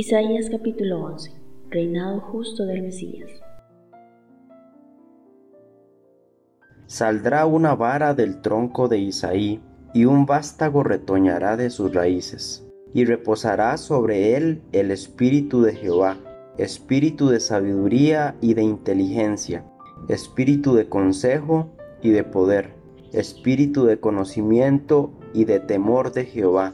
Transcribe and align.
Isaías 0.00 0.48
capítulo 0.48 1.04
11. 1.04 1.30
Reinado 1.68 2.20
justo 2.20 2.64
del 2.64 2.80
Mesías. 2.80 3.28
Saldrá 6.86 7.44
una 7.44 7.74
vara 7.74 8.14
del 8.14 8.40
tronco 8.40 8.88
de 8.88 8.96
Isaí, 8.96 9.60
y 9.92 10.06
un 10.06 10.24
vástago 10.24 10.84
retoñará 10.84 11.58
de 11.58 11.68
sus 11.68 11.92
raíces, 11.92 12.66
y 12.94 13.04
reposará 13.04 13.76
sobre 13.76 14.38
él 14.38 14.62
el 14.72 14.90
espíritu 14.90 15.60
de 15.60 15.74
Jehová, 15.74 16.16
espíritu 16.56 17.28
de 17.28 17.40
sabiduría 17.40 18.36
y 18.40 18.54
de 18.54 18.62
inteligencia, 18.62 19.66
espíritu 20.08 20.74
de 20.74 20.88
consejo 20.88 21.72
y 22.00 22.08
de 22.08 22.24
poder, 22.24 22.72
espíritu 23.12 23.84
de 23.84 24.00
conocimiento 24.00 25.12
y 25.34 25.44
de 25.44 25.60
temor 25.60 26.14
de 26.14 26.24
Jehová 26.24 26.72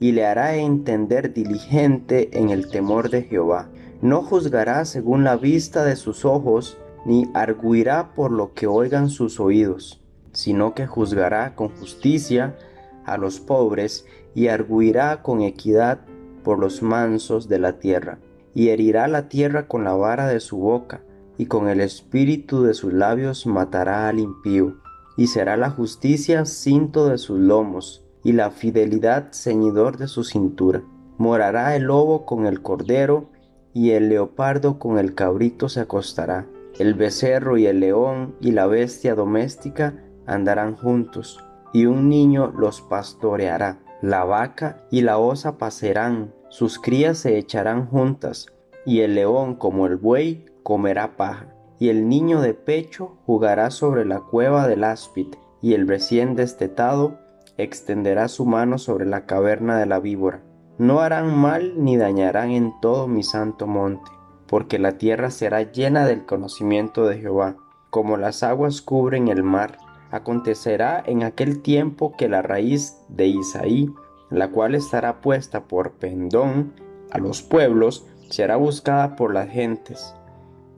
y 0.00 0.12
le 0.12 0.26
hará 0.26 0.56
entender 0.56 1.32
diligente 1.32 2.38
en 2.38 2.50
el 2.50 2.68
temor 2.68 3.10
de 3.10 3.22
Jehová. 3.22 3.68
No 4.00 4.22
juzgará 4.22 4.84
según 4.84 5.24
la 5.24 5.36
vista 5.36 5.84
de 5.84 5.96
sus 5.96 6.24
ojos, 6.24 6.78
ni 7.04 7.28
arguirá 7.34 8.14
por 8.14 8.30
lo 8.30 8.54
que 8.54 8.66
oigan 8.66 9.10
sus 9.10 9.40
oídos, 9.40 10.00
sino 10.32 10.74
que 10.74 10.86
juzgará 10.86 11.54
con 11.54 11.68
justicia 11.68 12.56
a 13.04 13.16
los 13.16 13.40
pobres 13.40 14.06
y 14.34 14.48
arguirá 14.48 15.22
con 15.22 15.42
equidad 15.42 16.00
por 16.44 16.58
los 16.58 16.82
mansos 16.82 17.48
de 17.48 17.58
la 17.58 17.78
tierra, 17.78 18.18
y 18.54 18.68
herirá 18.68 19.08
la 19.08 19.28
tierra 19.28 19.66
con 19.66 19.84
la 19.84 19.94
vara 19.94 20.28
de 20.28 20.40
su 20.40 20.58
boca, 20.58 21.00
y 21.36 21.46
con 21.46 21.68
el 21.68 21.80
espíritu 21.80 22.62
de 22.62 22.74
sus 22.74 22.92
labios 22.92 23.46
matará 23.46 24.08
al 24.08 24.18
impío, 24.18 24.76
y 25.16 25.26
será 25.26 25.56
la 25.56 25.70
justicia 25.70 26.44
cinto 26.44 27.08
de 27.08 27.18
sus 27.18 27.38
lomos, 27.38 28.04
y 28.24 28.32
la 28.32 28.50
fidelidad 28.50 29.32
ceñidor 29.32 29.96
de 29.96 30.08
su 30.08 30.24
cintura. 30.24 30.82
Morará 31.18 31.76
el 31.76 31.84
lobo 31.84 32.26
con 32.26 32.46
el 32.46 32.62
cordero, 32.62 33.30
y 33.74 33.90
el 33.90 34.08
leopardo 34.08 34.78
con 34.78 34.98
el 34.98 35.14
cabrito 35.14 35.68
se 35.68 35.80
acostará. 35.80 36.46
El 36.78 36.94
becerro 36.94 37.58
y 37.58 37.66
el 37.66 37.80
león 37.80 38.34
y 38.40 38.52
la 38.52 38.66
bestia 38.66 39.14
doméstica 39.14 39.94
andarán 40.26 40.76
juntos, 40.76 41.44
y 41.72 41.86
un 41.86 42.08
niño 42.08 42.52
los 42.56 42.80
pastoreará. 42.80 43.78
La 44.00 44.24
vaca 44.24 44.84
y 44.90 45.02
la 45.02 45.18
osa 45.18 45.58
pasarán, 45.58 46.32
sus 46.48 46.78
crías 46.78 47.18
se 47.18 47.36
echarán 47.36 47.86
juntas, 47.86 48.46
y 48.86 49.00
el 49.00 49.16
león 49.16 49.56
como 49.56 49.86
el 49.86 49.96
buey 49.96 50.46
comerá 50.62 51.16
paja, 51.16 51.54
y 51.78 51.88
el 51.88 52.08
niño 52.08 52.40
de 52.40 52.54
pecho 52.54 53.16
jugará 53.26 53.70
sobre 53.70 54.04
la 54.04 54.20
cueva 54.20 54.68
del 54.68 54.84
áspid, 54.84 55.34
y 55.60 55.74
el 55.74 55.88
recién 55.88 56.36
destetado 56.36 57.18
extenderá 57.58 58.28
su 58.28 58.46
mano 58.46 58.78
sobre 58.78 59.04
la 59.04 59.26
caverna 59.26 59.78
de 59.78 59.86
la 59.86 59.98
víbora. 59.98 60.42
No 60.78 61.00
harán 61.00 61.36
mal 61.36 61.74
ni 61.76 61.96
dañarán 61.96 62.50
en 62.50 62.72
todo 62.80 63.08
mi 63.08 63.24
santo 63.24 63.66
monte, 63.66 64.10
porque 64.46 64.78
la 64.78 64.96
tierra 64.96 65.30
será 65.30 65.62
llena 65.72 66.06
del 66.06 66.24
conocimiento 66.24 67.06
de 67.06 67.18
Jehová, 67.18 67.56
como 67.90 68.16
las 68.16 68.44
aguas 68.44 68.80
cubren 68.80 69.26
el 69.28 69.42
mar. 69.42 69.78
Acontecerá 70.10 71.02
en 71.04 71.24
aquel 71.24 71.60
tiempo 71.60 72.14
que 72.16 72.28
la 72.28 72.42
raíz 72.42 72.96
de 73.08 73.26
Isaí, 73.26 73.92
la 74.30 74.50
cual 74.50 74.76
estará 74.76 75.20
puesta 75.20 75.64
por 75.64 75.92
pendón 75.92 76.72
a 77.10 77.18
los 77.18 77.42
pueblos, 77.42 78.06
será 78.30 78.56
buscada 78.56 79.16
por 79.16 79.34
las 79.34 79.50
gentes, 79.50 80.14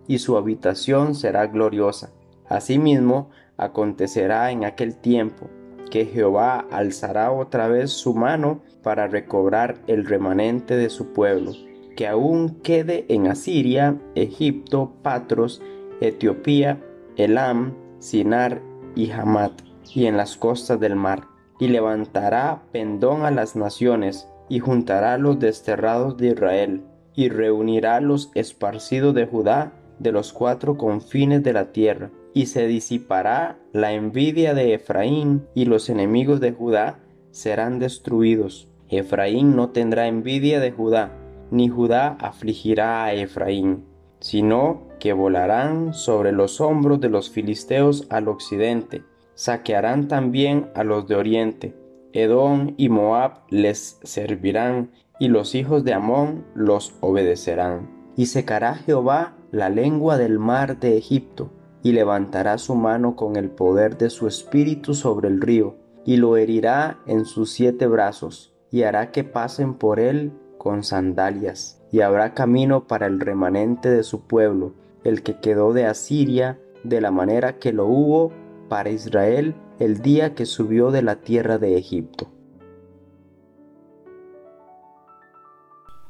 y 0.09 0.19
su 0.19 0.37
habitación 0.37 1.15
será 1.15 1.47
gloriosa. 1.47 2.11
Asimismo, 2.49 3.31
acontecerá 3.59 4.51
en 4.51 4.65
aquel 4.65 4.97
tiempo 4.97 5.51
que 5.91 6.07
Jehová 6.07 6.67
alzará 6.71 7.33
otra 7.33 7.69
vez 7.69 7.91
su 7.91 8.15
mano 8.15 8.63
para 8.83 9.09
recobrar 9.09 9.77
el 9.87 10.07
remanente 10.07 10.77
de 10.77 10.89
su 10.89 11.13
pueblo, 11.13 11.53
que 11.97 12.07
aún 12.07 12.61
quede 12.63 13.05
en 13.09 13.27
Asiria, 13.27 13.99
Egipto, 14.15 14.93
Patros, 15.03 15.61
Etiopía, 16.01 16.81
Elam, 17.17 17.75
Sinar 17.99 18.63
y 18.95 19.11
Hamat, 19.11 19.53
y 19.95 20.07
en 20.07 20.17
las 20.17 20.37
costas 20.37 20.81
del 20.81 20.97
mar, 20.97 21.25
y 21.59 21.69
levantará 21.69 22.63
pendón 22.73 23.25
a 23.25 23.31
las 23.31 23.57
naciones, 23.57 24.29
y 24.49 24.61
juntará 24.61 25.19
los 25.19 25.39
desterrados 25.39 26.17
de 26.17 26.29
Israel, 26.29 26.83
y 27.15 27.29
reunirá 27.29 28.01
los 28.01 28.31
esparcidos 28.35 29.15
de 29.15 29.27
Judá 29.27 29.73
de 29.99 30.13
los 30.13 30.33
cuatro 30.33 30.79
confines 30.79 31.43
de 31.43 31.53
la 31.53 31.73
tierra, 31.73 32.11
y 32.35 32.47
se 32.47 32.67
disipará 32.67 33.59
la 33.73 33.93
envidia 33.93 34.55
de 34.55 34.75
Efraín, 34.75 35.47
y 35.55 35.65
los 35.65 35.89
enemigos 35.89 36.41
de 36.41 36.53
Judá 36.53 37.01
serán 37.31 37.79
destruidos. 37.79 38.69
Efraín 38.89 39.57
no 39.57 39.71
tendrá 39.71 40.07
envidia 40.07 40.61
de 40.61 40.73
Judá, 40.73 41.13
ni 41.51 41.69
Judá 41.69 42.17
afligirá 42.21 43.05
a 43.05 43.15
Efraín, 43.15 43.85
sino 44.21 44.89
que 44.99 45.13
volarán 45.13 45.95
sobre 45.95 46.33
los 46.33 46.61
hombros 46.61 47.01
de 47.01 47.09
los 47.09 47.31
filisteos 47.31 48.07
al 48.11 48.29
occidente, 48.29 49.03
saquearán 49.35 50.09
también 50.09 50.71
a 50.75 50.85
los 50.85 51.09
de 51.09 51.17
oriente. 51.17 51.77
Edom 52.13 52.75
y 52.77 52.89
Moab 52.89 53.43
les 53.49 53.99
servirán, 54.03 54.91
y 55.19 55.29
los 55.29 55.55
hijos 55.55 55.85
de 55.85 55.95
Amón 55.95 56.45
los 56.55 56.95
obedecerán. 57.01 57.91
Y 58.17 58.27
secará 58.27 58.75
Jehová 58.75 59.37
la 59.51 59.69
lengua 59.69 60.19
del 60.19 60.39
mar 60.39 60.79
de 60.81 60.97
Egipto, 60.97 61.51
y 61.83 61.93
levantará 61.93 62.59
su 62.59 62.75
mano 62.75 63.17
con 63.17 63.37
el 63.37 63.51
poder 63.51 63.97
de 63.97 64.11
su 64.11 64.27
espíritu 64.27 64.95
sobre 64.95 65.29
el 65.29 65.41
río, 65.41 65.77
y 66.05 66.17
lo 66.17 66.37
herirá 66.37 66.99
en 67.07 67.25
sus 67.25 67.53
siete 67.53 67.87
brazos, 67.87 68.55
y 68.71 68.83
hará 68.83 69.11
que 69.11 69.25
pasen 69.25 69.75
por 69.75 70.01
él 70.01 70.33
con 70.59 70.83
sandalias, 70.85 71.83
y 71.91 72.01
habrá 72.01 72.35
camino 72.35 72.87
para 72.87 73.07
el 73.07 73.21
remanente 73.21 73.91
de 73.91 74.03
su 74.03 74.27
pueblo, 74.27 74.75
el 75.05 75.23
que 75.23 75.41
quedó 75.41 75.73
de 75.73 75.87
Asiria, 75.87 76.59
de 76.85 77.01
la 77.01 77.11
manera 77.11 77.59
que 77.59 77.73
lo 77.73 77.87
hubo 77.87 78.33
para 78.69 78.91
Israel 78.91 79.55
el 79.79 80.03
día 80.03 80.35
que 80.35 80.47
subió 80.47 80.91
de 80.91 81.03
la 81.03 81.17
tierra 81.17 81.59
de 81.59 81.77
Egipto. 81.77 82.29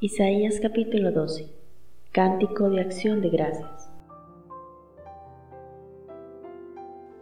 Isaías 0.01 0.59
capítulo 0.61 1.13
12 1.13 1.51
Cántico 2.13 2.71
de 2.71 2.81
acción 2.81 3.21
de 3.21 3.31
gracias 3.31 3.90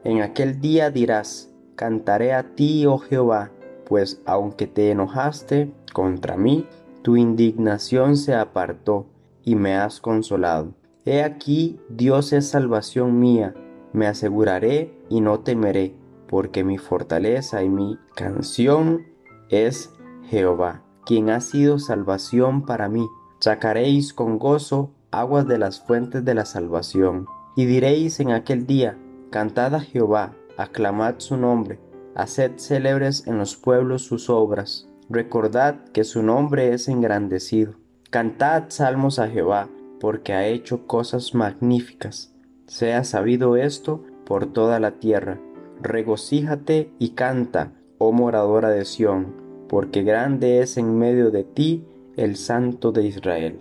En 0.04 0.22
aquel 0.22 0.60
día 0.60 0.90
dirás, 0.90 1.52
cantaré 1.74 2.32
a 2.32 2.54
ti, 2.54 2.86
oh 2.86 2.98
Jehová, 2.98 3.50
pues 3.86 4.20
aunque 4.26 4.66
te 4.66 4.90
enojaste 4.90 5.72
contra 5.92 6.36
mí, 6.36 6.66
tu 7.02 7.16
indignación 7.16 8.16
se 8.16 8.34
apartó 8.34 9.06
y 9.44 9.56
me 9.56 9.76
has 9.76 10.00
consolado. 10.00 10.74
He 11.04 11.22
aquí, 11.22 11.80
Dios 11.88 12.32
es 12.32 12.48
salvación 12.48 13.18
mía, 13.18 13.54
me 13.92 14.06
aseguraré 14.06 14.94
y 15.08 15.20
no 15.20 15.40
temeré, 15.40 15.94
porque 16.28 16.64
mi 16.64 16.78
fortaleza 16.78 17.62
y 17.62 17.68
mi 17.70 17.98
canción 18.14 19.06
es 19.48 19.92
Jehová, 20.24 20.82
quien 21.06 21.30
ha 21.30 21.40
sido 21.40 21.78
salvación 21.78 22.66
para 22.66 22.88
mí. 22.88 23.06
Sacaréis 23.40 24.12
con 24.12 24.38
gozo 24.38 24.90
aguas 25.10 25.48
de 25.48 25.58
las 25.58 25.80
fuentes 25.80 26.24
de 26.24 26.34
la 26.34 26.44
salvación, 26.44 27.26
y 27.56 27.64
diréis 27.64 28.20
en 28.20 28.32
aquel 28.32 28.66
día, 28.66 28.98
Cantad 29.30 29.74
a 29.74 29.80
Jehová, 29.80 30.34
aclamad 30.56 31.16
su 31.18 31.36
nombre, 31.36 31.78
haced 32.14 32.52
célebres 32.56 33.26
en 33.26 33.36
los 33.36 33.56
pueblos 33.56 34.00
sus 34.00 34.30
obras, 34.30 34.88
recordad 35.10 35.84
que 35.92 36.04
su 36.04 36.22
nombre 36.22 36.72
es 36.72 36.88
engrandecido. 36.88 37.74
Cantad 38.08 38.64
salmos 38.68 39.18
a 39.18 39.28
Jehová, 39.28 39.68
porque 40.00 40.32
ha 40.32 40.46
hecho 40.46 40.86
cosas 40.86 41.34
magníficas. 41.34 42.34
Sea 42.68 43.04
sabido 43.04 43.56
esto 43.56 44.02
por 44.24 44.50
toda 44.50 44.80
la 44.80 44.92
tierra. 44.92 45.38
Regocíjate 45.82 46.90
y 46.98 47.10
canta, 47.10 47.74
oh 47.98 48.12
moradora 48.12 48.70
de 48.70 48.86
Sión, 48.86 49.34
porque 49.68 50.04
grande 50.04 50.60
es 50.62 50.78
en 50.78 50.96
medio 50.98 51.30
de 51.30 51.44
ti 51.44 51.84
el 52.16 52.36
Santo 52.36 52.92
de 52.92 53.04
Israel. 53.04 53.58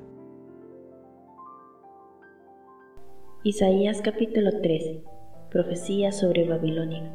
Isaías 3.44 4.01
capítulo 4.01 4.62
13 4.62 5.16
Profecía 5.49 6.11
sobre 6.11 6.45
Babilonia. 6.45 7.09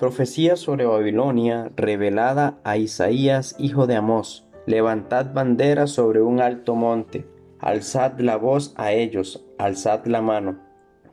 Profecía 0.00 0.56
sobre 0.56 0.84
Babilonia 0.84 1.70
revelada 1.76 2.58
a 2.64 2.76
Isaías, 2.76 3.54
hijo 3.60 3.86
de 3.86 3.94
Amós. 3.94 4.48
Levantad 4.66 5.32
bandera 5.32 5.86
sobre 5.86 6.22
un 6.22 6.40
alto 6.40 6.74
monte, 6.74 7.24
alzad 7.60 8.18
la 8.18 8.36
voz 8.36 8.74
a 8.76 8.90
ellos, 8.90 9.46
alzad 9.58 10.06
la 10.06 10.22
mano, 10.22 10.58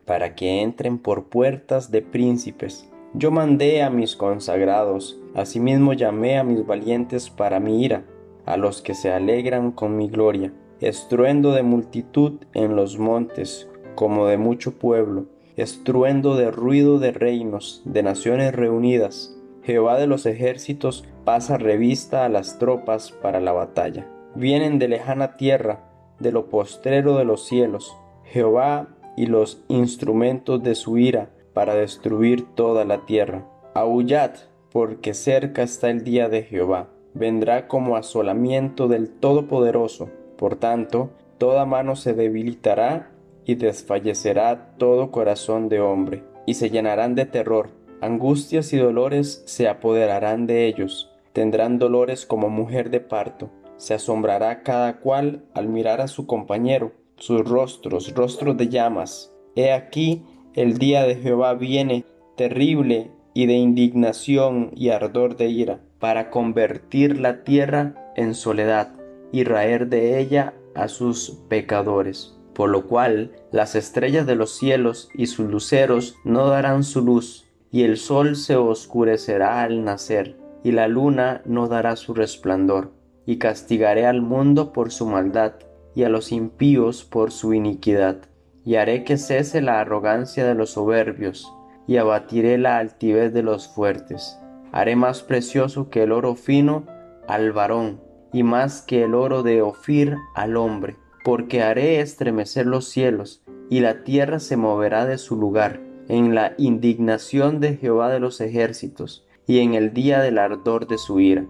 para 0.06 0.34
que 0.34 0.64
entren 0.64 0.98
por 0.98 1.30
puertas 1.30 1.92
de 1.92 2.02
príncipes. 2.02 2.90
Yo 3.14 3.30
mandé 3.30 3.84
a 3.84 3.92
mis 3.92 4.16
consagrados, 4.16 5.20
asimismo 5.36 5.94
llamé 5.94 6.40
a 6.40 6.44
mis 6.44 6.66
valientes 6.66 7.30
para 7.30 7.60
mi 7.60 7.84
ira, 7.86 8.06
a 8.44 8.58
los 8.58 8.82
que 8.82 8.96
se 8.96 9.12
alegran 9.12 9.72
con 9.72 9.98
mi 9.98 10.10
gloria 10.10 10.52
estruendo 10.82 11.54
de 11.54 11.64
multitud 11.64 12.34
en 12.54 12.76
los 12.76 12.98
montes, 12.98 13.70
como 13.96 14.26
de 14.26 14.38
mucho 14.38 14.74
pueblo, 14.74 15.26
estruendo 15.56 16.36
de 16.36 16.52
ruido 16.52 17.00
de 17.00 17.12
reinos, 17.12 17.82
de 17.86 18.04
naciones 18.04 18.54
reunidas. 18.54 19.38
Jehová 19.64 19.98
de 19.98 20.08
los 20.08 20.26
ejércitos 20.26 21.06
pasa 21.24 21.58
revista 21.58 22.26
a 22.26 22.30
las 22.30 22.58
tropas 22.58 23.12
para 23.12 23.40
la 23.40 23.52
batalla. 23.52 24.08
Vienen 24.36 24.80
de 24.80 24.88
lejana 24.88 25.38
tierra, 25.38 25.88
de 26.20 26.32
lo 26.32 26.48
postrero 26.48 27.18
de 27.18 27.26
los 27.26 27.46
cielos, 27.46 27.96
Jehová 28.26 28.88
y 29.18 29.26
los 29.28 29.64
instrumentos 29.68 30.64
de 30.64 30.76
su 30.76 30.98
ira 30.98 31.30
para 31.54 31.76
destruir 31.76 32.46
toda 32.56 32.86
la 32.86 33.06
tierra. 33.06 33.46
Aullad, 33.74 34.32
porque 34.72 35.14
cerca 35.14 35.64
está 35.64 35.90
el 35.90 36.04
día 36.04 36.30
de 36.30 36.44
Jehová. 36.44 36.88
Vendrá 37.14 37.68
como 37.68 37.98
asolamiento 37.98 38.88
del 38.88 39.10
Todopoderoso. 39.10 40.10
Por 40.42 40.56
tanto, 40.56 41.12
toda 41.38 41.68
mano 41.68 41.96
se 41.96 42.16
debilitará 42.16 43.12
y 43.46 43.54
desfallecerá 43.54 44.74
todo 44.80 45.12
corazón 45.12 45.70
de 45.70 45.82
hombre, 45.82 46.24
y 46.48 46.56
se 46.56 46.72
llenarán 46.72 47.14
de 47.14 47.28
terror. 47.28 47.70
Angustias 48.02 48.74
y 48.74 48.78
dolores 48.78 49.44
se 49.46 49.68
apoderarán 49.68 50.48
de 50.48 50.66
ellos. 50.66 51.12
Tendrán 51.32 51.78
dolores 51.78 52.26
como 52.26 52.50
mujer 52.50 52.90
de 52.90 53.02
parto. 53.02 53.52
Se 53.78 53.94
asombrará 53.94 54.64
cada 54.64 54.98
cual 54.98 55.44
al 55.54 55.70
mirar 55.70 56.02
a 56.02 56.08
su 56.08 56.26
compañero, 56.26 56.92
sus 57.18 57.48
rostros, 57.48 58.12
rostros 58.16 58.58
de 58.58 58.68
llamas. 58.68 59.32
He 59.56 59.72
aquí, 59.72 60.24
el 60.56 60.80
día 60.80 61.04
de 61.04 61.18
Jehová 61.18 61.54
viene, 61.54 62.04
terrible 62.36 63.12
y 63.36 63.46
de 63.46 63.54
indignación 63.54 64.72
y 64.76 64.90
ardor 64.90 65.38
de 65.38 65.50
ira, 65.50 65.82
para 66.00 66.32
convertir 66.32 67.20
la 67.20 67.44
tierra 67.44 68.12
en 68.16 68.34
soledad 68.34 69.01
y 69.32 69.44
raer 69.44 69.88
de 69.88 70.20
ella 70.20 70.54
a 70.76 70.88
sus 70.88 71.42
pecadores. 71.48 72.38
Por 72.54 72.70
lo 72.70 72.88
cual 72.88 73.32
las 73.52 73.76
estrellas 73.76 74.26
de 74.26 74.36
los 74.36 74.58
cielos 74.58 75.10
y 75.14 75.28
sus 75.28 75.50
luceros 75.50 76.16
no 76.24 76.48
darán 76.48 76.84
su 76.84 77.02
luz, 77.02 77.48
y 77.72 77.84
el 77.84 77.98
sol 77.98 78.36
se 78.36 78.58
oscurecerá 78.58 79.62
al 79.62 79.86
nacer, 79.86 80.38
y 80.64 80.72
la 80.74 80.88
luna 80.88 81.42
no 81.46 81.68
dará 81.68 81.96
su 81.96 82.14
resplandor, 82.14 82.92
y 83.26 83.38
castigaré 83.38 84.06
al 84.06 84.22
mundo 84.22 84.74
por 84.74 84.92
su 84.92 85.06
maldad, 85.06 85.54
y 85.96 86.04
a 86.04 86.10
los 86.10 86.32
impíos 86.32 87.04
por 87.06 87.32
su 87.32 87.54
iniquidad, 87.54 88.18
y 88.66 88.76
haré 88.76 89.04
que 89.04 89.18
cese 89.18 89.62
la 89.62 89.80
arrogancia 89.80 90.46
de 90.46 90.56
los 90.56 90.72
soberbios, 90.72 91.52
y 91.88 91.98
abatiré 91.98 92.58
la 92.58 92.78
altivez 92.78 93.34
de 93.34 93.44
los 93.44 93.68
fuertes. 93.68 94.38
Haré 94.72 94.96
más 94.96 95.24
precioso 95.24 95.90
que 95.90 96.04
el 96.04 96.12
oro 96.12 96.36
fino 96.36 96.86
al 97.28 97.52
varón, 97.52 98.02
y 98.34 98.44
más 98.44 98.82
que 98.82 99.04
el 99.04 99.14
oro 99.14 99.44
de 99.44 99.62
Ofir 99.62 100.18
al 100.36 100.58
hombre, 100.58 100.98
porque 101.24 101.62
haré 101.62 102.00
estremecer 102.00 102.66
los 102.66 102.88
cielos, 102.88 103.44
y 103.70 103.80
la 103.80 104.04
tierra 104.04 104.40
se 104.40 104.58
moverá 104.58 105.06
de 105.06 105.18
su 105.18 105.36
lugar, 105.36 105.82
en 106.08 106.36
la 106.36 106.54
indignación 106.58 107.60
de 107.60 107.78
Jehová 107.78 108.10
de 108.10 108.20
los 108.20 108.42
ejércitos, 108.42 109.26
y 109.48 109.60
en 109.60 109.74
el 109.74 109.94
día 109.94 110.22
del 110.22 110.38
ardor 110.38 110.88
de 110.88 110.98
su 110.98 111.20
ira. 111.20 111.46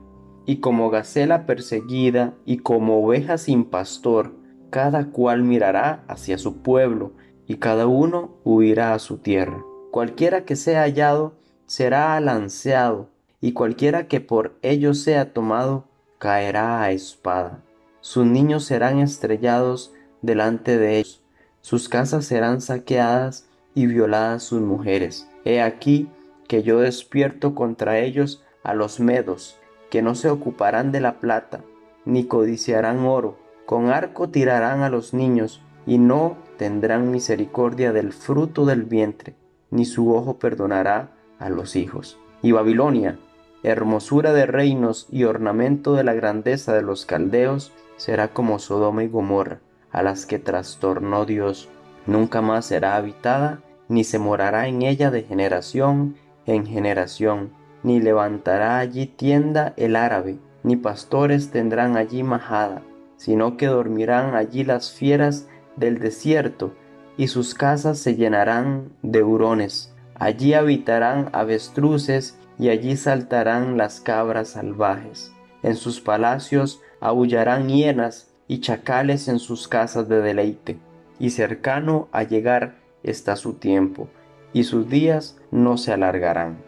Y 0.46 0.58
como 0.58 0.90
gacela 0.90 1.46
perseguida, 1.46 2.34
y 2.46 2.58
como 2.58 3.04
oveja 3.04 3.38
sin 3.38 3.66
pastor, 3.66 4.34
cada 4.70 5.08
cual 5.12 5.44
mirará 5.44 6.04
hacia 6.08 6.38
su 6.38 6.62
pueblo, 6.62 7.14
y 7.48 7.56
cada 7.56 7.88
uno 7.88 8.38
huirá 8.44 8.94
a 8.94 9.00
su 9.00 9.18
tierra. 9.18 9.64
Cualquiera 9.92 10.46
que 10.46 10.56
sea 10.56 10.82
hallado 10.82 11.34
será 11.66 12.16
alanceado, 12.16 13.10
y 13.40 13.54
cualquiera 13.54 14.08
que 14.08 14.22
por 14.22 14.58
ello 14.62 14.94
sea 14.94 15.34
tomado 15.34 15.86
caerá 16.22 16.84
a 16.84 16.92
espada. 16.92 17.64
Sus 18.00 18.28
niños 18.28 18.66
serán 18.66 19.00
estrellados 19.00 19.92
delante 20.22 20.78
de 20.78 21.00
ellos, 21.00 21.24
sus 21.62 21.90
casas 21.90 22.26
serán 22.26 22.62
saqueadas 22.62 23.50
y 23.74 23.88
violadas 23.88 24.44
sus 24.44 24.62
mujeres. 24.62 25.28
He 25.46 25.64
aquí 25.64 26.08
que 26.48 26.62
yo 26.62 26.80
despierto 26.80 27.56
contra 27.56 27.98
ellos 27.98 28.44
a 28.64 28.76
los 28.76 29.00
medos, 29.00 29.58
que 29.90 30.04
no 30.04 30.14
se 30.14 30.30
ocuparán 30.30 30.92
de 30.92 31.02
la 31.02 31.20
plata, 31.20 31.62
ni 32.06 32.26
codiciarán 32.26 33.00
oro, 33.00 33.40
con 33.66 33.90
arco 33.90 34.30
tirarán 34.30 34.84
a 34.84 34.90
los 34.90 35.16
niños, 35.16 35.64
y 35.88 35.98
no 35.98 36.38
tendrán 36.58 37.10
misericordia 37.10 37.92
del 37.94 38.14
fruto 38.14 38.68
del 38.68 38.84
vientre 38.84 39.36
ni 39.72 39.86
su 39.86 40.14
ojo 40.14 40.38
perdonará 40.38 41.14
a 41.40 41.50
los 41.50 41.76
hijos. 41.76 42.20
Y 42.44 42.52
Babilonia, 42.52 43.18
hermosura 43.64 44.34
de 44.34 44.46
reinos 44.46 45.08
y 45.12 45.24
ornamento 45.24 45.94
de 45.94 46.04
la 46.04 46.14
grandeza 46.14 46.74
de 46.74 46.82
los 46.82 47.06
caldeos, 47.06 47.72
será 47.98 48.30
como 48.30 48.60
Sodoma 48.60 49.04
y 49.04 49.08
Gomorra, 49.08 49.60
a 49.92 50.04
las 50.04 50.26
que 50.26 50.40
trastornó 50.40 51.26
Dios. 51.26 51.70
Nunca 52.08 52.42
más 52.42 52.66
será 52.66 52.96
habitada, 52.96 53.60
ni 53.88 54.04
se 54.04 54.20
morará 54.20 54.68
en 54.68 54.82
ella 54.82 55.12
de 55.12 55.24
generación 55.24 56.16
en 56.46 56.66
generación, 56.66 57.52
ni 57.84 58.00
levantará 58.00 58.78
allí 58.78 59.06
tienda 59.06 59.74
el 59.78 59.96
árabe, 59.96 60.40
ni 60.64 60.76
pastores 60.76 61.52
tendrán 61.52 61.98
allí 61.98 62.24
majada, 62.24 62.82
sino 63.18 63.58
que 63.58 63.68
dormirán 63.68 64.36
allí 64.36 64.64
las 64.64 64.92
fieras 64.92 65.48
del 65.76 66.00
desierto, 66.00 66.74
y 67.18 67.28
sus 67.28 67.54
casas 67.54 68.00
se 68.00 68.16
llenarán 68.16 68.92
de 69.02 69.24
hurones. 69.24 69.94
Allí 70.16 70.54
habitarán 70.54 71.30
avestruces 71.34 72.38
y 72.62 72.70
allí 72.70 72.96
saltarán 72.96 73.76
las 73.76 74.00
cabras 74.00 74.50
salvajes. 74.50 75.34
En 75.64 75.76
sus 75.76 76.00
palacios 76.00 76.80
aullarán 77.00 77.68
hienas 77.68 78.34
y 78.48 78.62
chacales 78.62 79.28
en 79.28 79.40
sus 79.40 79.68
casas 79.68 80.08
de 80.08 80.22
deleite. 80.22 80.78
Y 81.20 81.32
cercano 81.32 82.08
a 82.12 82.24
llegar 82.24 82.76
está 83.04 83.36
su 83.36 83.56
tiempo, 83.56 84.08
y 84.54 84.64
sus 84.64 84.88
días 84.88 85.38
no 85.52 85.78
se 85.78 85.92
alargarán. 85.92 86.60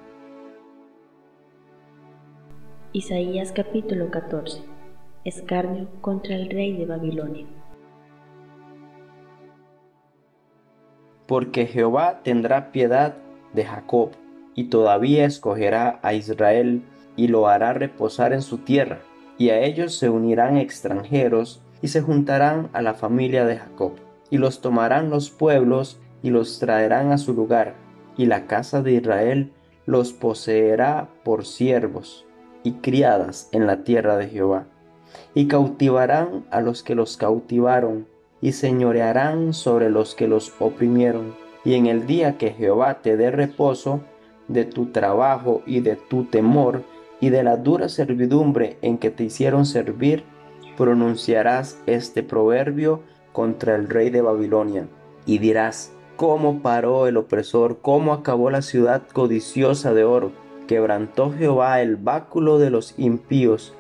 Isaías 2.92 3.52
capítulo 3.52 4.10
14. 4.10 4.62
Escarnio 5.24 5.88
contra 6.02 6.36
el 6.36 6.50
rey 6.50 6.76
de 6.76 6.86
Babilonia. 6.86 7.46
porque 11.26 11.66
Jehová 11.66 12.22
tendrá 12.24 12.72
piedad 12.72 13.16
de 13.54 13.66
Jacob, 13.66 14.12
y 14.56 14.66
todavía 14.66 15.26
escogerá 15.26 16.00
a 16.02 16.14
Israel, 16.14 16.84
y 17.16 17.28
lo 17.28 17.48
hará 17.48 17.74
reposar 17.74 18.34
en 18.34 18.42
su 18.42 18.60
tierra, 18.60 19.00
y 19.38 19.50
a 19.50 19.60
ellos 19.60 19.96
se 19.96 20.10
unirán 20.10 20.58
extranjeros, 20.58 21.62
y 21.82 21.90
se 21.90 22.02
juntarán 22.02 22.70
a 22.74 22.82
la 22.82 22.94
familia 22.94 23.46
de 23.46 23.58
Jacob, 23.58 23.94
y 24.30 24.38
los 24.38 24.62
tomarán 24.62 25.10
los 25.10 25.30
pueblos, 25.30 26.00
y 26.22 26.30
los 26.30 26.60
traerán 26.60 27.12
a 27.12 27.18
su 27.18 27.34
lugar, 27.34 27.76
y 28.18 28.26
la 28.26 28.48
casa 28.48 28.82
de 28.82 28.94
Israel 28.94 29.52
los 29.86 30.14
poseerá 30.14 31.10
por 31.24 31.46
siervos 31.46 32.26
y 32.64 32.74
criadas 32.74 33.50
en 33.52 33.68
la 33.68 33.84
tierra 33.84 34.18
de 34.18 34.28
Jehová, 34.28 34.66
y 35.34 35.48
cautivarán 35.48 36.46
a 36.50 36.62
los 36.62 36.84
que 36.84 36.96
los 36.96 37.18
cautivaron, 37.18 38.08
y 38.42 38.54
señorearán 38.54 39.54
sobre 39.54 39.90
los 39.90 40.16
que 40.16 40.28
los 40.28 40.54
oprimieron. 40.60 41.36
Y 41.66 41.76
en 41.76 41.88
el 41.88 42.06
día 42.06 42.38
que 42.38 42.52
Jehová 42.52 43.02
te 43.02 43.16
dé 43.16 43.32
reposo 43.32 44.02
de 44.48 44.66
tu 44.66 44.88
trabajo 44.88 45.62
y 45.66 45.80
de 45.82 45.96
tu 45.96 46.26
temor 46.26 46.84
y 47.20 47.30
de 47.30 47.44
la 47.44 47.58
dura 47.58 47.90
servidumbre 47.90 48.78
en 48.82 48.98
que 48.98 49.10
te 49.10 49.24
hicieron 49.24 49.66
servir, 49.66 50.24
pronunciarás 50.78 51.82
este 51.86 52.24
proverbio 52.24 53.02
contra 53.32 53.76
el 53.76 53.90
rey 53.90 54.10
de 54.10 54.22
Babilonia 54.22 54.88
y 55.26 55.38
dirás, 55.38 55.94
cómo 56.18 56.62
paró 56.62 57.08
el 57.08 57.18
opresor, 57.18 57.80
cómo 57.82 58.14
acabó 58.14 58.50
la 58.50 58.62
ciudad 58.62 59.04
codiciosa 59.14 59.94
de 59.94 60.04
oro. 60.04 60.32
Quebrantó 60.68 61.32
Jehová 61.32 61.82
el 61.82 61.96
báculo 61.96 62.60
de 62.60 62.70
los 62.70 62.94
impíos, 62.98 63.74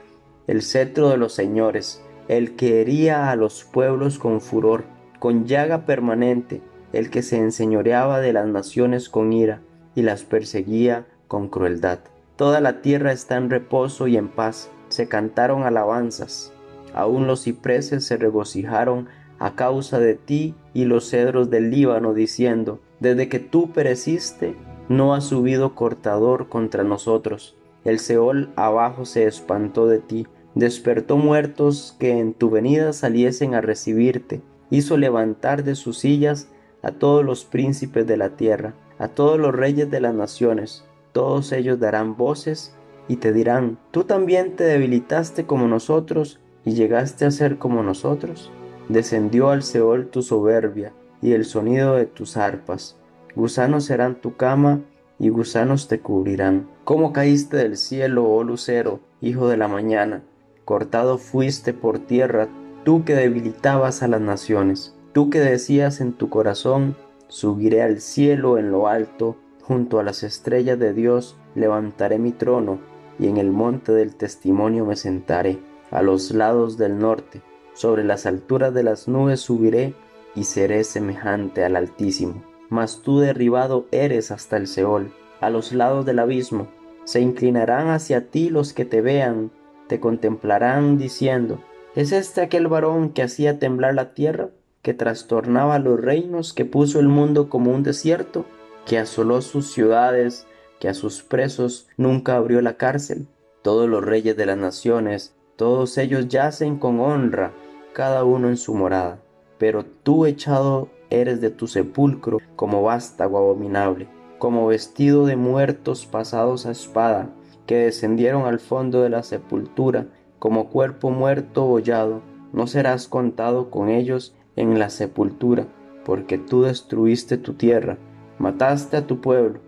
el 0.47 0.61
cetro 0.61 1.09
de 1.09 1.17
los 1.17 1.33
señores 1.33 2.03
el 2.27 2.55
que 2.55 2.81
hería 2.81 3.29
a 3.31 3.35
los 3.35 3.63
pueblos 3.63 4.17
con 4.17 4.41
furor, 4.41 4.85
con 5.19 5.45
llaga 5.45 5.85
permanente, 5.85 6.61
el 6.93 7.09
que 7.09 7.21
se 7.21 7.37
enseñoreaba 7.37 8.19
de 8.19 8.33
las 8.33 8.47
naciones 8.47 9.09
con 9.09 9.33
ira 9.33 9.61
y 9.95 10.01
las 10.01 10.23
perseguía 10.23 11.05
con 11.27 11.47
crueldad. 11.47 11.99
Toda 12.35 12.61
la 12.61 12.81
tierra 12.81 13.11
está 13.11 13.35
en 13.37 13.49
reposo 13.49 14.07
y 14.07 14.17
en 14.17 14.27
paz, 14.27 14.71
se 14.89 15.07
cantaron 15.07 15.63
alabanzas, 15.63 16.53
aún 16.93 17.27
los 17.27 17.43
cipreses 17.43 18.05
se 18.05 18.17
regocijaron 18.17 19.07
a 19.39 19.55
causa 19.55 19.99
de 19.99 20.15
ti 20.15 20.55
y 20.73 20.85
los 20.85 21.09
cedros 21.09 21.49
del 21.49 21.71
Líbano, 21.71 22.13
diciendo, 22.13 22.79
desde 22.99 23.27
que 23.27 23.39
tú 23.39 23.71
pereciste, 23.71 24.55
no 24.89 25.13
ha 25.13 25.21
subido 25.21 25.75
cortador 25.75 26.49
contra 26.49 26.83
nosotros. 26.83 27.55
El 27.83 27.99
Seol 27.99 28.51
abajo 28.55 29.05
se 29.05 29.25
espantó 29.25 29.87
de 29.87 29.99
ti, 29.99 30.27
despertó 30.55 31.17
muertos 31.17 31.95
que 31.99 32.19
en 32.19 32.33
tu 32.33 32.49
venida 32.49 32.93
saliesen 32.93 33.55
a 33.55 33.61
recibirte, 33.61 34.41
hizo 34.69 34.97
levantar 34.97 35.63
de 35.63 35.75
sus 35.75 35.99
sillas 35.99 36.47
a 36.81 36.91
todos 36.91 37.25
los 37.25 37.43
príncipes 37.45 38.07
de 38.07 38.17
la 38.17 38.37
tierra, 38.37 38.73
a 38.99 39.07
todos 39.07 39.39
los 39.39 39.53
reyes 39.53 39.89
de 39.89 40.01
las 40.01 40.13
naciones, 40.13 40.85
todos 41.11 41.51
ellos 41.51 41.79
darán 41.79 42.17
voces 42.17 42.75
y 43.07 43.17
te 43.17 43.33
dirán, 43.33 43.77
¿tú 43.91 44.03
también 44.03 44.55
te 44.55 44.63
debilitaste 44.63 45.45
como 45.45 45.67
nosotros 45.67 46.39
y 46.65 46.73
llegaste 46.73 47.25
a 47.25 47.31
ser 47.31 47.57
como 47.57 47.83
nosotros? 47.83 48.51
Descendió 48.89 49.49
al 49.49 49.63
Seol 49.63 50.07
tu 50.07 50.21
soberbia 50.21 50.93
y 51.21 51.33
el 51.33 51.45
sonido 51.45 51.95
de 51.95 52.05
tus 52.05 52.37
arpas. 52.37 52.97
Gusanos 53.35 53.85
serán 53.85 54.15
tu 54.21 54.35
cama 54.35 54.81
y 55.19 55.29
gusanos 55.29 55.87
te 55.87 55.99
cubrirán. 55.99 56.67
¿Cómo 56.83 57.13
caíste 57.13 57.57
del 57.57 57.77
cielo, 57.77 58.25
oh 58.29 58.43
lucero, 58.43 58.99
hijo 59.21 59.47
de 59.47 59.57
la 59.57 59.67
mañana? 59.67 60.23
Cortado 60.65 61.17
fuiste 61.17 61.73
por 61.73 61.99
tierra, 61.99 62.47
tú 62.83 63.05
que 63.05 63.15
debilitabas 63.15 64.03
a 64.03 64.07
las 64.07 64.21
naciones, 64.21 64.95
tú 65.13 65.29
que 65.29 65.39
decías 65.39 66.01
en 66.01 66.13
tu 66.13 66.29
corazón, 66.29 66.95
subiré 67.33 67.81
al 67.81 67.99
cielo 67.99 68.57
en 68.57 68.71
lo 68.71 68.87
alto, 68.87 69.37
junto 69.61 69.99
a 69.99 70.03
las 70.03 70.21
estrellas 70.21 70.77
de 70.77 70.93
Dios 70.93 71.35
levantaré 71.55 72.19
mi 72.19 72.31
trono, 72.31 72.79
y 73.17 73.27
en 73.27 73.37
el 73.37 73.51
monte 73.51 73.91
del 73.91 74.15
testimonio 74.15 74.85
me 74.85 74.95
sentaré, 74.95 75.59
a 75.89 76.01
los 76.01 76.31
lados 76.31 76.77
del 76.77 76.99
norte, 76.99 77.41
sobre 77.73 78.03
las 78.03 78.25
alturas 78.25 78.73
de 78.73 78.83
las 78.83 79.07
nubes 79.07 79.39
subiré, 79.39 79.95
y 80.35 80.43
seré 80.43 80.83
semejante 80.83 81.63
al 81.63 81.75
Altísimo 81.75 82.53
mas 82.73 83.03
tú 83.03 83.19
derribado 83.19 83.85
eres 83.91 84.31
hasta 84.31 84.57
el 84.57 84.65
Seol, 84.65 85.11
a 85.41 85.51
los 85.51 85.73
lados 85.73 86.07
del 86.07 86.17
abismo. 86.17 86.67
Se 87.03 87.21
inclinarán 87.21 87.89
hacia 87.89 88.31
ti 88.31 88.49
los 88.49 88.73
que 88.73 88.83
te 88.83 89.01
vean, 89.01 89.51
te 89.87 89.99
contemplarán 89.99 90.97
diciendo, 90.97 91.59
¿es 91.95 92.11
este 92.11 92.41
aquel 92.41 92.67
varón 92.67 93.09
que 93.09 93.21
hacía 93.21 93.59
temblar 93.59 93.93
la 93.93 94.15
tierra, 94.15 94.49
que 94.83 94.93
trastornaba 94.93 95.79
los 95.79 95.99
reinos, 95.99 96.53
que 96.53 96.65
puso 96.65 96.99
el 96.99 97.07
mundo 97.07 97.49
como 97.49 97.71
un 97.71 97.81
desierto, 97.81 98.45
que 98.85 98.99
asoló 98.99 99.41
sus 99.41 99.71
ciudades, 99.71 100.45
que 100.79 100.89
a 100.89 100.93
sus 100.93 101.23
presos 101.23 101.87
nunca 101.97 102.35
abrió 102.35 102.61
la 102.61 102.75
cárcel? 102.75 103.27
Todos 103.61 103.89
los 103.89 104.03
reyes 104.03 104.35
de 104.35 104.45
las 104.45 104.57
naciones, 104.57 105.33
todos 105.55 105.97
ellos 105.97 106.27
yacen 106.27 106.77
con 106.77 106.99
honra, 106.99 107.53
cada 107.93 108.25
uno 108.25 108.49
en 108.49 108.57
su 108.57 108.75
morada. 108.75 109.19
Pero 109.57 109.85
tú 109.85 110.25
echado 110.25 110.89
eres 111.09 111.39
de 111.39 111.49
tu 111.49 111.67
sepulcro 111.67 112.39
como 112.57 112.83
vástago 112.83 113.37
abominable, 113.37 114.09
como 114.37 114.67
vestido 114.67 115.25
de 115.25 115.37
muertos 115.37 116.05
pasados 116.05 116.65
a 116.65 116.71
espada, 116.71 117.29
que 117.65 117.77
descendieron 117.77 118.45
al 118.45 118.59
fondo 118.59 119.01
de 119.01 119.09
la 119.09 119.23
sepultura, 119.23 120.07
como 120.39 120.69
cuerpo 120.69 121.09
muerto 121.09 121.65
hollado, 121.65 122.21
no 122.51 122.67
serás 122.67 123.07
contado 123.07 123.71
con 123.71 123.87
ellos 123.87 124.35
en 124.55 124.79
la 124.79 124.89
sepultura, 124.89 125.67
porque 126.05 126.37
tú 126.37 126.63
destruiste 126.63 127.37
tu 127.37 127.53
tierra, 127.53 127.97
mataste 128.39 128.97
a 128.97 129.07
tu 129.07 129.21
pueblo, 129.21 129.59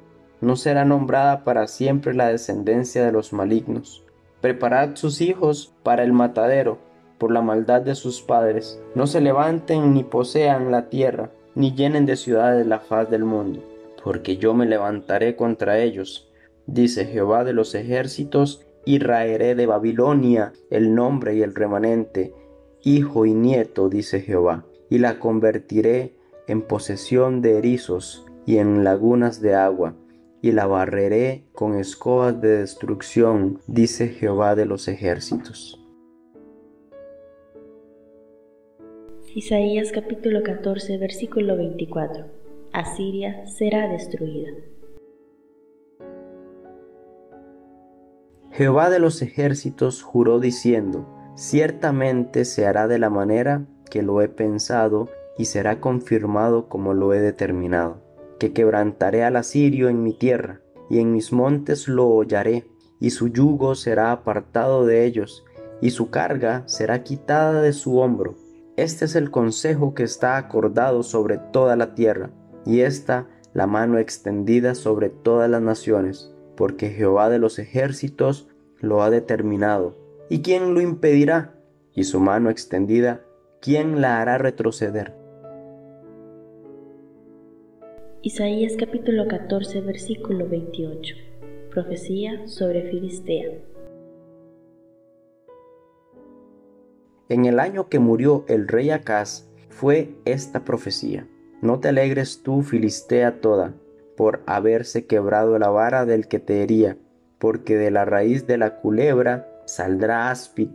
no 0.41 0.55
será 0.55 0.85
nombrada 0.85 1.43
para 1.43 1.67
siempre 1.67 2.13
la 2.13 2.27
descendencia 2.27 3.05
de 3.05 3.11
los 3.11 3.33
malignos. 3.33 4.03
Preparad 4.41 4.95
sus 4.95 5.21
hijos 5.21 5.73
para 5.83 6.03
el 6.03 6.13
matadero, 6.13 6.77
por 7.17 7.31
la 7.31 7.41
maldad 7.41 7.81
de 7.81 7.95
sus 7.95 8.21
padres, 8.21 8.81
no 8.93 9.07
se 9.07 9.21
levanten 9.21 9.93
ni 9.93 10.03
posean 10.03 10.71
la 10.71 10.89
tierra, 10.89 11.31
ni 11.55 11.73
llenen 11.73 12.05
de 12.05 12.17
ciudades 12.17 12.67
la 12.67 12.79
faz 12.79 13.09
del 13.09 13.23
mundo, 13.23 13.63
porque 14.03 14.37
yo 14.37 14.53
me 14.53 14.65
levantaré 14.65 15.35
contra 15.35 15.79
ellos, 15.79 16.29
dice 16.67 17.05
Jehová 17.05 17.43
de 17.43 17.53
los 17.53 17.73
ejércitos, 17.75 18.65
y 18.85 18.99
raeré 18.99 19.55
de 19.55 19.65
Babilonia 19.65 20.53
el 20.69 20.93
nombre 20.93 21.35
y 21.35 21.41
el 21.41 21.55
remanente, 21.55 22.33
hijo 22.83 23.25
y 23.25 23.33
nieto, 23.33 23.89
dice 23.89 24.21
Jehová, 24.21 24.63
y 24.89 24.99
la 24.99 25.19
convertiré 25.19 26.15
en 26.47 26.61
posesión 26.61 27.41
de 27.41 27.57
erizos 27.57 28.25
y 28.45 28.57
en 28.57 28.83
lagunas 28.83 29.41
de 29.41 29.55
agua, 29.55 29.95
y 30.41 30.51
la 30.51 30.67
barreré 30.67 31.45
con 31.53 31.75
escobas 31.75 32.39
de 32.39 32.59
destrucción, 32.59 33.59
dice 33.67 34.09
Jehová 34.09 34.55
de 34.55 34.65
los 34.65 34.87
ejércitos. 34.87 35.81
Isaías 39.33 39.91
capítulo 39.91 40.43
14 40.43 40.97
versículo 40.97 41.57
24. 41.57 42.25
Asiria 42.71 43.45
será 43.47 43.89
destruida. 43.89 44.51
Jehová 48.51 48.89
de 48.89 48.99
los 48.99 49.21
ejércitos 49.21 50.03
juró 50.03 50.39
diciendo, 50.39 51.05
ciertamente 51.35 52.45
se 52.45 52.65
hará 52.65 52.87
de 52.87 52.99
la 52.99 53.09
manera 53.09 53.65
que 53.95 54.03
lo 54.03 54.21
he 54.21 54.27
pensado 54.27 55.07
y 55.37 55.45
será 55.45 55.79
confirmado 55.79 56.67
como 56.67 56.93
lo 56.93 57.13
he 57.13 57.21
determinado, 57.21 58.01
que 58.37 58.51
quebrantaré 58.51 59.23
al 59.23 59.37
asirio 59.37 59.87
en 59.87 60.03
mi 60.03 60.11
tierra, 60.11 60.59
y 60.89 60.99
en 60.99 61.13
mis 61.13 61.31
montes 61.31 61.87
lo 61.87 62.09
hollaré, 62.09 62.67
y 62.99 63.11
su 63.11 63.29
yugo 63.29 63.73
será 63.73 64.11
apartado 64.11 64.85
de 64.85 65.05
ellos, 65.05 65.45
y 65.79 65.91
su 65.91 66.09
carga 66.09 66.63
será 66.65 67.03
quitada 67.03 67.61
de 67.61 67.71
su 67.71 67.99
hombro 67.99 68.35
este 68.77 69.05
es 69.05 69.15
el 69.15 69.31
consejo 69.31 69.93
que 69.93 70.03
está 70.03 70.35
acordado 70.35 71.01
sobre 71.03 71.37
toda 71.37 71.77
la 71.77 71.95
tierra, 71.95 72.31
y 72.65 72.81
esta 72.81 73.29
la 73.53 73.67
mano 73.67 73.99
extendida 73.99 74.75
sobre 74.75 75.09
todas 75.09 75.49
las 75.49 75.61
naciones, 75.61 76.33
porque 76.57 76.89
Jehová 76.89 77.29
de 77.29 77.39
los 77.39 77.57
ejércitos 77.57 78.49
lo 78.81 79.01
ha 79.01 79.09
determinado. 79.09 79.95
¿Y 80.29 80.41
quién 80.41 80.73
lo 80.73 80.81
impedirá? 80.81 81.55
Y 81.93 82.03
su 82.03 82.19
mano 82.19 82.49
extendida, 82.49 83.21
¿quién 83.65 83.99
la 83.99 84.21
hará 84.21 84.37
retroceder? 84.37 85.11
Isaías 88.21 88.73
capítulo 88.77 89.27
14 89.27 89.81
versículo 89.81 90.47
28. 90.47 91.15
Profecía 91.71 92.47
sobre 92.47 92.83
Filistea. 92.91 93.53
En 97.27 97.45
el 97.45 97.59
año 97.59 97.89
que 97.89 97.97
murió 97.97 98.45
el 98.47 98.67
rey 98.67 98.91
Acaz 98.91 99.49
fue 99.69 100.13
esta 100.25 100.63
profecía. 100.63 101.27
No 101.63 101.79
te 101.79 101.87
alegres 101.87 102.43
tú, 102.43 102.61
Filistea 102.61 103.41
toda, 103.41 103.73
por 104.15 104.43
haberse 104.45 105.07
quebrado 105.07 105.57
la 105.57 105.69
vara 105.69 106.05
del 106.05 106.27
que 106.27 106.37
te 106.37 106.61
hería, 106.61 106.99
porque 107.39 107.75
de 107.77 107.89
la 107.89 108.05
raíz 108.05 108.45
de 108.45 108.59
la 108.59 108.79
culebra 108.79 109.49
saldrá 109.65 110.29
áspid, 110.29 110.69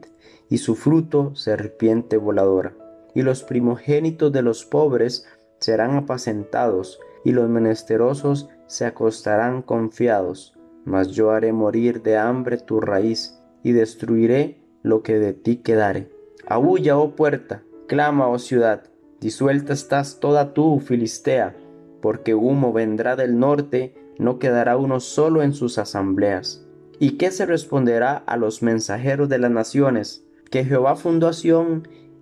y 0.49 0.59
su 0.59 0.75
fruto 0.75 1.37
serpiente 1.37 2.17
voladora. 2.17 2.80
Y 3.15 3.23
los 3.23 3.43
primogénitos 3.43 4.33
de 4.33 4.43
los 4.43 4.65
pobres 4.65 5.27
serán 5.59 5.97
apacentados, 5.97 7.01
y 7.25 7.33
los 7.33 7.49
menesterosos 7.49 8.49
se 8.67 8.87
acostarán 8.87 9.63
confiados. 9.63 10.57
Mas 10.85 11.09
yo 11.09 11.31
haré 11.31 11.53
morir 11.53 12.03
de 12.03 12.17
hambre 12.17 12.57
tu 12.57 12.81
raíz, 12.81 13.41
y 13.63 13.73
destruiré 13.73 14.63
lo 14.83 15.03
que 15.03 15.19
de 15.19 15.33
ti 15.35 15.57
quedare. 15.57 16.11
Aúlla, 16.47 16.99
oh 16.99 17.15
puerta, 17.15 17.63
clama, 17.87 18.29
oh 18.29 18.39
ciudad, 18.39 18.85
disuelta 19.21 19.73
estás 19.73 20.21
toda 20.21 20.55
tú, 20.55 20.81
Filistea, 20.81 21.55
porque 22.01 22.35
humo 22.35 22.73
vendrá 22.73 23.17
del 23.17 23.39
norte, 23.39 23.95
no 24.19 24.39
quedará 24.39 24.77
uno 24.77 25.01
solo 25.01 25.43
en 25.43 25.53
sus 25.53 25.79
asambleas. 25.79 26.67
¿Y 26.99 27.13
qué 27.13 27.31
se 27.31 27.47
responderá 27.47 28.17
a 28.17 28.37
los 28.37 28.63
mensajeros 28.63 29.29
de 29.29 29.39
las 29.39 29.51
naciones? 29.51 30.25
Que 30.51 30.65
Jehová 30.65 30.97
fundó 30.97 31.29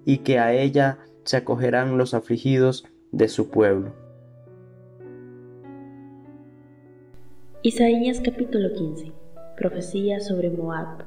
y 0.04 0.18
que 0.18 0.38
a 0.38 0.52
ella 0.52 0.98
se 1.24 1.36
acogerán 1.36 1.98
los 1.98 2.14
afligidos 2.14 2.86
de 3.12 3.28
su 3.28 3.50
pueblo. 3.50 3.92
Isaías 7.62 8.20
capítulo 8.20 8.72
15 8.72 9.12
Profecía 9.56 10.20
sobre 10.20 10.48
Moab 10.48 11.04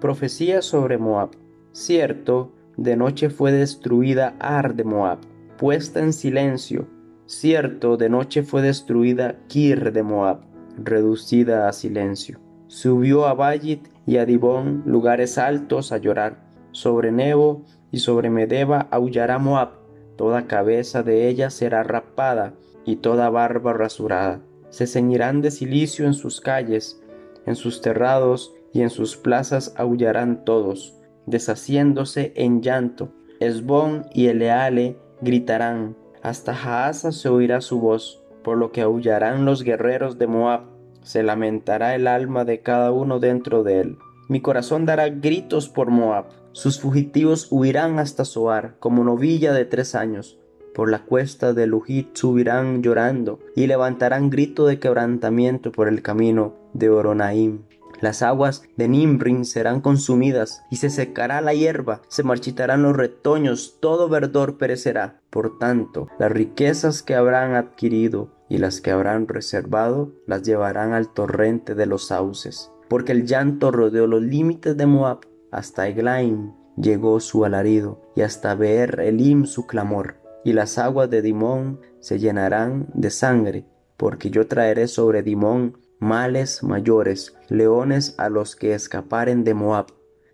Profecía 0.00 0.62
sobre 0.62 0.98
Moab. 0.98 1.30
Cierto, 1.72 2.52
de 2.76 2.96
noche 2.96 3.30
fue 3.30 3.50
destruida 3.50 4.36
Ar 4.38 4.76
de 4.76 4.84
Moab, 4.84 5.18
puesta 5.56 6.00
en 6.00 6.12
silencio. 6.12 6.86
Cierto, 7.26 7.96
de 7.96 8.08
noche 8.08 8.44
fue 8.44 8.62
destruida 8.62 9.40
Kir 9.48 9.92
de 9.92 10.04
Moab, 10.04 10.42
reducida 10.76 11.68
a 11.68 11.72
silencio. 11.72 12.38
Subió 12.68 13.26
a 13.26 13.32
Bayit 13.34 13.88
y 14.06 14.18
a 14.18 14.26
Dibón, 14.26 14.82
lugares 14.84 15.38
altos, 15.38 15.90
a 15.90 15.96
llorar. 15.96 16.36
Sobre 16.72 17.10
Nebo 17.12 17.64
y 17.90 17.98
sobre 17.98 18.28
Medeba 18.28 18.88
aullará 18.90 19.38
Moab. 19.38 19.70
Toda 20.16 20.46
cabeza 20.46 21.02
de 21.02 21.28
ella 21.28 21.48
será 21.48 21.82
rapada 21.82 22.52
y 22.84 22.96
toda 22.96 23.30
barba 23.30 23.72
rasurada. 23.72 24.42
Se 24.68 24.86
ceñirán 24.86 25.40
de 25.40 25.50
silicio 25.50 26.04
en 26.04 26.12
sus 26.12 26.42
calles, 26.42 27.02
en 27.46 27.56
sus 27.56 27.80
terrados 27.80 28.54
y 28.74 28.82
en 28.82 28.90
sus 28.90 29.16
plazas 29.16 29.72
aullarán 29.76 30.44
todos, 30.44 30.94
deshaciéndose 31.24 32.32
en 32.36 32.60
llanto. 32.60 33.12
Esbón 33.40 34.06
y 34.12 34.26
Eleale 34.26 34.98
gritarán, 35.22 35.96
hasta 36.22 36.54
Jaasa 36.54 37.12
se 37.12 37.30
oirá 37.30 37.62
su 37.62 37.80
voz, 37.80 38.22
por 38.44 38.58
lo 38.58 38.72
que 38.72 38.82
aullarán 38.82 39.46
los 39.46 39.62
guerreros 39.62 40.18
de 40.18 40.26
Moab, 40.26 40.77
se 41.08 41.22
lamentará 41.22 41.94
el 41.94 42.06
alma 42.06 42.44
de 42.44 42.60
cada 42.60 42.92
uno 42.92 43.18
dentro 43.18 43.64
de 43.64 43.80
él. 43.80 43.98
Mi 44.28 44.42
corazón 44.42 44.84
dará 44.84 45.08
gritos 45.08 45.70
por 45.70 45.88
Moab, 45.88 46.26
sus 46.52 46.78
fugitivos 46.78 47.48
huirán 47.50 47.98
hasta 47.98 48.26
Soar, 48.26 48.76
como 48.78 49.04
novilla 49.04 49.54
de 49.54 49.64
tres 49.64 49.94
años. 49.94 50.38
Por 50.74 50.90
la 50.90 51.06
cuesta 51.06 51.54
de 51.54 51.66
Lujit 51.66 52.14
subirán 52.14 52.82
llorando 52.82 53.38
y 53.56 53.68
levantarán 53.68 54.28
grito 54.28 54.66
de 54.66 54.78
quebrantamiento 54.78 55.72
por 55.72 55.88
el 55.88 56.02
camino 56.02 56.52
de 56.74 56.90
Oronaim. 56.90 57.62
Las 58.00 58.22
aguas 58.22 58.62
de 58.76 58.88
Nimrin 58.88 59.44
serán 59.44 59.80
consumidas 59.80 60.62
y 60.70 60.76
se 60.76 60.90
secará 60.90 61.40
la 61.40 61.54
hierba, 61.54 62.02
se 62.08 62.22
marchitarán 62.22 62.82
los 62.82 62.96
retoños, 62.96 63.78
todo 63.80 64.08
verdor 64.08 64.56
perecerá. 64.56 65.20
Por 65.30 65.58
tanto, 65.58 66.08
las 66.18 66.30
riquezas 66.30 67.02
que 67.02 67.14
habrán 67.14 67.54
adquirido 67.54 68.30
y 68.48 68.58
las 68.58 68.80
que 68.80 68.92
habrán 68.92 69.26
reservado 69.26 70.12
las 70.26 70.42
llevarán 70.42 70.92
al 70.92 71.12
torrente 71.12 71.74
de 71.74 71.86
los 71.86 72.06
sauces, 72.06 72.70
porque 72.88 73.12
el 73.12 73.26
llanto 73.26 73.70
rodeó 73.70 74.06
los 74.06 74.22
límites 74.22 74.76
de 74.76 74.86
Moab 74.86 75.20
hasta 75.50 75.88
Eglaim 75.88 76.52
llegó 76.76 77.18
su 77.20 77.44
alarido 77.44 78.00
y 78.14 78.22
hasta 78.22 78.54
ver 78.54 79.00
Elim 79.00 79.46
su 79.46 79.66
clamor, 79.66 80.16
y 80.44 80.52
las 80.52 80.78
aguas 80.78 81.10
de 81.10 81.22
Dimón 81.22 81.80
se 82.00 82.18
llenarán 82.18 82.86
de 82.94 83.10
sangre, 83.10 83.66
porque 83.96 84.30
yo 84.30 84.46
traeré 84.46 84.86
sobre 84.86 85.22
Dimón 85.22 85.78
males 85.98 86.62
mayores, 86.62 87.36
leones 87.48 88.14
a 88.18 88.28
los 88.28 88.56
que 88.56 88.74
escaparen 88.74 89.44
de 89.44 89.54
Moab 89.54 89.86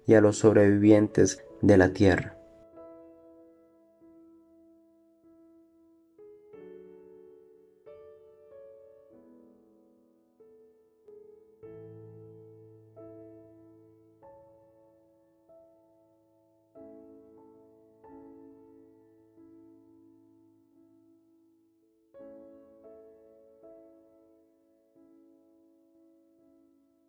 y 0.06 0.14
a 0.14 0.20
los 0.20 0.38
sobrevivientes 0.38 1.44
de 1.62 1.76
la 1.76 1.92
tierra. 1.92 2.33